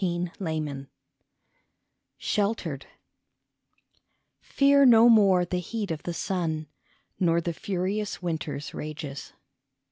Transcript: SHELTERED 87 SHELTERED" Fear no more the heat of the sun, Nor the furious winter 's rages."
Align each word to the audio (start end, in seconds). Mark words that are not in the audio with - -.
SHELTERED 0.01 0.31
87 0.41 0.87
SHELTERED" 2.17 2.85
Fear 4.41 4.85
no 4.87 5.07
more 5.07 5.45
the 5.45 5.59
heat 5.59 5.91
of 5.91 6.01
the 6.01 6.13
sun, 6.15 6.65
Nor 7.19 7.39
the 7.39 7.53
furious 7.53 8.19
winter 8.19 8.59
's 8.59 8.73
rages." 8.73 9.33